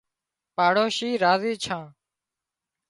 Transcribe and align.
پاڙوشي 0.55 1.09
راضي 1.23 1.51
ڇان 1.63 1.83